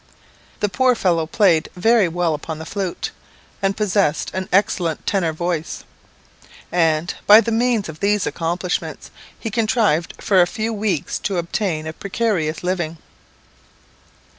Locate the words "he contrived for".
9.39-10.41